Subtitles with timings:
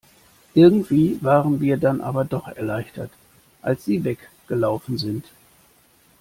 [0.55, 3.11] Irgendwie waren wir dann aber doch erleichtert,
[3.61, 5.25] als sie weg gelaufen sind.